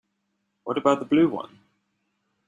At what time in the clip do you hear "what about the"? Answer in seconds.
0.63-1.05